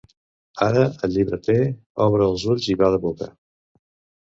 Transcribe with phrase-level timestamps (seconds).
[0.67, 1.59] Ara el llibreter
[2.07, 3.31] obre ulls i bada boca.